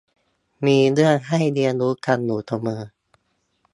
[0.65, 2.81] มีเรื่องให้เรียนรู้กันอยู่เสมอ